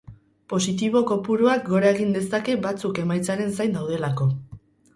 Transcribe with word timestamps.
Positibo 0.53 1.01
kopuruak 1.11 1.67
gora 1.75 1.91
egin 1.97 2.17
dezake 2.17 2.57
batzuk 2.65 3.05
emaitzaren 3.07 3.55
zain 3.61 3.79
daudelako. 3.79 4.31